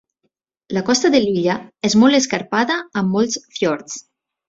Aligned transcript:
La 0.77 0.81
costa 0.87 1.11
de 1.17 1.21
l'illa 1.27 1.59
és 1.91 1.99
molt 2.05 2.21
escarpada 2.23 2.81
amb 3.03 3.19
molts 3.19 3.43
fiords. 3.61 4.05